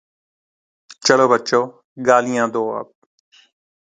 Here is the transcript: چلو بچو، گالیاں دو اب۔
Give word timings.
چلو 1.05 1.25
بچو، 1.31 1.61
گالیاں 2.07 2.47
دو 2.53 2.63
اب۔ 2.79 2.87